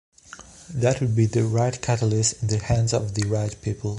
[0.73, 3.89] That would be the right catalyst in the hands of the right people.